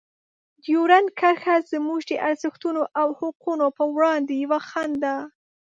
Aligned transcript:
ډیورنډ 0.63 1.07
کرښه 1.19 1.55
زموږ 1.71 1.99
د 2.09 2.11
ارزښتونو 2.27 2.81
او 3.01 3.07
حقونو 3.19 3.65
په 3.77 3.83
وړاندې 3.95 4.33
یوه 4.43 4.59
خنډ 4.67 4.95
ده. 5.03 5.15